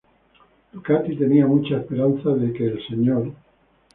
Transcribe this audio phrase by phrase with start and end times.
[0.73, 3.31] Ducati tenía muchas esperanzas de que el "Mr.